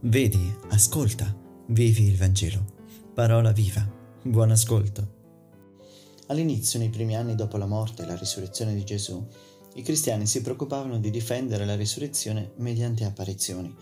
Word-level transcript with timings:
Vedi, 0.00 0.54
ascolta, 0.68 1.36
vivi 1.68 2.04
il 2.04 2.16
Vangelo. 2.16 2.64
Parola 3.14 3.52
viva. 3.52 3.86
Buon 4.22 4.50
ascolto. 4.50 5.16
All'inizio, 6.28 6.78
nei 6.78 6.90
primi 6.90 7.16
anni 7.16 7.34
dopo 7.34 7.56
la 7.56 7.66
morte 7.66 8.02
e 8.02 8.06
la 8.06 8.16
risurrezione 8.16 8.74
di 8.74 8.84
Gesù, 8.84 9.26
i 9.74 9.82
cristiani 9.82 10.26
si 10.26 10.42
preoccupavano 10.42 10.98
di 10.98 11.10
difendere 11.10 11.64
la 11.64 11.76
risurrezione 11.76 12.52
mediante 12.56 13.04
apparizioni. 13.04 13.74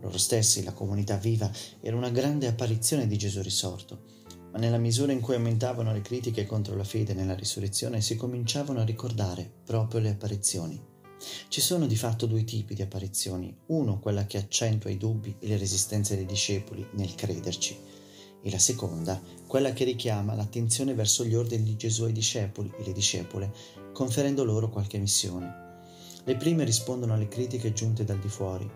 Loro 0.00 0.18
stessi, 0.18 0.64
la 0.64 0.72
comunità 0.72 1.16
viva, 1.16 1.50
era 1.80 1.96
una 1.96 2.10
grande 2.10 2.46
apparizione 2.46 3.06
di 3.06 3.16
Gesù 3.16 3.40
risorto, 3.42 4.04
ma 4.52 4.58
nella 4.58 4.78
misura 4.78 5.12
in 5.12 5.20
cui 5.20 5.34
aumentavano 5.34 5.92
le 5.92 6.00
critiche 6.00 6.46
contro 6.46 6.76
la 6.76 6.84
fede 6.84 7.14
nella 7.14 7.34
risurrezione 7.34 8.00
si 8.00 8.16
cominciavano 8.16 8.80
a 8.80 8.84
ricordare 8.84 9.50
proprio 9.64 10.00
le 10.00 10.10
apparizioni. 10.10 10.90
Ci 11.48 11.60
sono 11.60 11.86
di 11.86 11.96
fatto 11.96 12.26
due 12.26 12.44
tipi 12.44 12.74
di 12.74 12.82
apparizioni, 12.82 13.54
uno 13.66 13.98
quella 14.00 14.26
che 14.26 14.38
accentua 14.38 14.90
i 14.90 14.96
dubbi 14.96 15.36
e 15.38 15.46
le 15.46 15.56
resistenze 15.56 16.16
dei 16.16 16.26
discepoli 16.26 16.86
nel 16.92 17.14
crederci, 17.14 17.78
e 18.42 18.50
la 18.50 18.58
seconda 18.58 19.20
quella 19.46 19.72
che 19.72 19.84
richiama 19.84 20.34
l'attenzione 20.34 20.94
verso 20.94 21.24
gli 21.24 21.34
ordini 21.34 21.62
di 21.62 21.76
Gesù 21.76 22.04
ai 22.04 22.12
discepoli 22.12 22.72
e 22.76 22.84
le 22.84 22.92
discepole, 22.92 23.52
conferendo 23.92 24.44
loro 24.44 24.68
qualche 24.68 24.98
missione. 24.98 25.60
Le 26.24 26.36
prime 26.36 26.64
rispondono 26.64 27.14
alle 27.14 27.28
critiche 27.28 27.72
giunte 27.72 28.04
dal 28.04 28.18
di 28.18 28.28
fuori, 28.28 28.68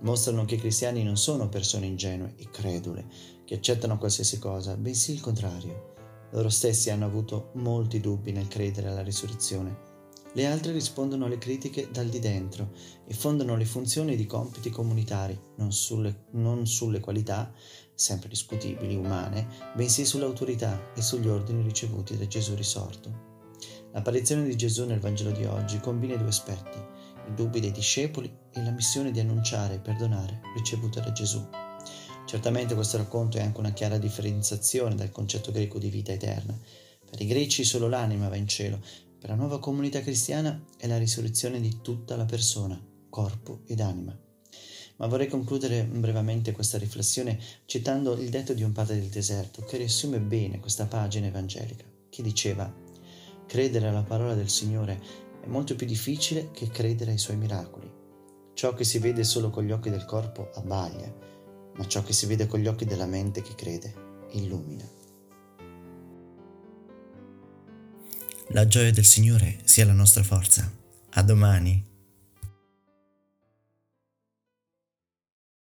mostrano 0.00 0.44
che 0.44 0.56
i 0.56 0.58
cristiani 0.58 1.02
non 1.02 1.16
sono 1.16 1.48
persone 1.48 1.86
ingenue 1.86 2.34
e 2.36 2.50
credule, 2.50 3.06
che 3.44 3.54
accettano 3.54 3.96
qualsiasi 3.96 4.38
cosa, 4.38 4.76
bensì 4.76 5.12
il 5.12 5.20
contrario. 5.20 5.92
Loro 6.32 6.48
stessi 6.48 6.90
hanno 6.90 7.06
avuto 7.06 7.50
molti 7.54 8.00
dubbi 8.00 8.32
nel 8.32 8.48
credere 8.48 8.88
alla 8.88 9.02
risurrezione 9.02 9.92
le 10.34 10.46
altre 10.46 10.72
rispondono 10.72 11.26
alle 11.26 11.38
critiche 11.38 11.88
dal 11.90 12.08
di 12.08 12.18
dentro 12.18 12.72
e 13.06 13.14
fondano 13.14 13.56
le 13.56 13.64
funzioni 13.64 14.16
di 14.16 14.26
compiti 14.26 14.68
comunitari, 14.68 15.38
non 15.56 15.72
sulle, 15.72 16.26
non 16.32 16.66
sulle 16.66 17.00
qualità, 17.00 17.52
sempre 17.94 18.28
discutibili, 18.28 18.96
umane, 18.96 19.46
bensì 19.76 20.04
sull'autorità 20.04 20.92
e 20.94 21.02
sugli 21.02 21.28
ordini 21.28 21.62
ricevuti 21.62 22.16
da 22.16 22.26
Gesù 22.26 22.54
risorto. 22.54 23.32
L'apparizione 23.92 24.42
di 24.44 24.56
Gesù 24.56 24.84
nel 24.86 24.98
Vangelo 24.98 25.30
di 25.30 25.44
oggi 25.44 25.78
combina 25.78 26.14
i 26.14 26.18
due 26.18 26.26
aspetti, 26.26 26.78
i 27.28 27.34
dubbi 27.34 27.60
dei 27.60 27.70
discepoli 27.70 28.28
e 28.52 28.62
la 28.62 28.72
missione 28.72 29.12
di 29.12 29.20
annunciare 29.20 29.74
e 29.74 29.78
perdonare 29.78 30.40
ricevuta 30.56 30.98
da 30.98 31.12
Gesù. 31.12 31.46
Certamente 32.26 32.74
questo 32.74 32.96
racconto 32.96 33.38
è 33.38 33.42
anche 33.42 33.60
una 33.60 33.72
chiara 33.72 33.98
differenziazione 33.98 34.96
dal 34.96 35.12
concetto 35.12 35.52
greco 35.52 35.78
di 35.78 35.90
vita 35.90 36.10
eterna. 36.10 36.58
Per 37.08 37.20
i 37.20 37.26
greci 37.26 37.62
solo 37.62 37.86
l'anima 37.86 38.28
va 38.28 38.34
in 38.34 38.48
cielo, 38.48 38.80
per 39.24 39.32
la 39.32 39.38
nuova 39.38 39.58
comunità 39.58 40.02
cristiana 40.02 40.62
è 40.76 40.86
la 40.86 40.98
risurrezione 40.98 41.58
di 41.58 41.78
tutta 41.80 42.14
la 42.14 42.26
persona, 42.26 42.78
corpo 43.08 43.62
ed 43.64 43.80
anima. 43.80 44.14
Ma 44.96 45.06
vorrei 45.06 45.28
concludere 45.28 45.84
brevemente 45.84 46.52
questa 46.52 46.76
riflessione 46.76 47.40
citando 47.64 48.18
il 48.18 48.28
detto 48.28 48.52
di 48.52 48.62
un 48.62 48.72
padre 48.72 49.00
del 49.00 49.08
deserto 49.08 49.62
che 49.62 49.78
riassume 49.78 50.20
bene 50.20 50.60
questa 50.60 50.84
pagina 50.84 51.28
evangelica, 51.28 51.86
che 52.10 52.22
diceva 52.22 52.70
Credere 53.46 53.88
alla 53.88 54.02
parola 54.02 54.34
del 54.34 54.50
Signore 54.50 55.00
è 55.40 55.46
molto 55.46 55.74
più 55.74 55.86
difficile 55.86 56.50
che 56.50 56.68
credere 56.68 57.12
ai 57.12 57.18
suoi 57.18 57.38
miracoli. 57.38 57.90
Ciò 58.52 58.74
che 58.74 58.84
si 58.84 58.98
vede 58.98 59.24
solo 59.24 59.48
con 59.48 59.64
gli 59.64 59.72
occhi 59.72 59.88
del 59.88 60.04
corpo 60.04 60.50
abbaglia, 60.52 61.10
ma 61.76 61.86
ciò 61.86 62.02
che 62.02 62.12
si 62.12 62.26
vede 62.26 62.46
con 62.46 62.60
gli 62.60 62.66
occhi 62.66 62.84
della 62.84 63.06
mente 63.06 63.40
che 63.40 63.54
crede 63.54 63.94
illumina. 64.32 65.03
La 68.48 68.66
gioia 68.66 68.92
del 68.92 69.04
Signore 69.04 69.58
sia 69.64 69.86
la 69.86 69.92
nostra 69.92 70.22
forza. 70.22 70.70
A 71.10 71.22
domani. 71.22 71.93